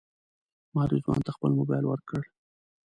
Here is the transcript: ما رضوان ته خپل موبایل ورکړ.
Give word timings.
ما 0.73 0.83
رضوان 0.91 1.19
ته 1.25 1.31
خپل 1.35 1.51
موبایل 1.59 1.85
ورکړ. 1.87 2.21